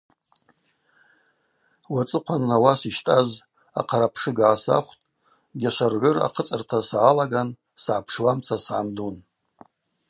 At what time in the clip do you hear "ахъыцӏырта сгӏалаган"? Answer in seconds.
6.25-7.49